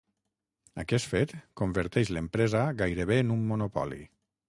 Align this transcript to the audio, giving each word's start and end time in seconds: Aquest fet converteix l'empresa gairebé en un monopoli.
Aquest 0.83 1.09
fet 1.11 1.35
converteix 1.63 2.13
l'empresa 2.17 2.65
gairebé 2.83 3.23
en 3.27 3.39
un 3.39 3.49
monopoli. 3.55 4.05